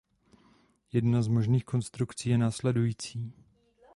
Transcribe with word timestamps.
Jedna 0.91 1.21
z 1.21 1.27
možných 1.27 1.65
konstrukcí 1.65 2.29
je 2.29 2.37
následující. 2.37 3.33